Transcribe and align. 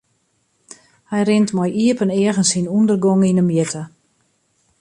Hy 1.09 1.19
rint 1.27 1.49
mei 1.57 1.71
iepen 1.83 2.11
eagen 2.19 2.47
syn 2.51 2.71
ûndergong 2.77 3.23
yn 3.29 3.39
'e 3.41 3.45
mjitte. 3.47 3.83